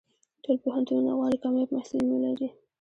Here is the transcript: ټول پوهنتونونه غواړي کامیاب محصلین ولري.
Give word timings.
ټول 0.43 0.57
پوهنتونونه 0.65 1.11
غواړي 1.17 1.37
کامیاب 1.43 1.69
محصلین 1.75 2.05
ولري. 2.09 2.49